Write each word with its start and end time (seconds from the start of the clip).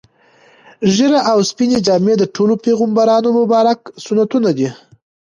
ږیره 0.93 1.19
او 1.31 1.39
سپینې 1.49 1.79
جامې 1.85 2.15
د 2.17 2.23
ټولو 2.35 2.53
پیغمبرانو 2.65 3.29
مبارک 3.39 3.79
سنتونه 4.05 4.49
دي. 4.57 4.69